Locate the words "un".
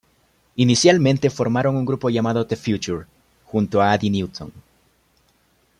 1.75-1.85